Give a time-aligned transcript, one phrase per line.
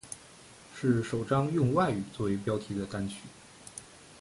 [0.75, 3.17] 是首张用外语作为标题的单曲。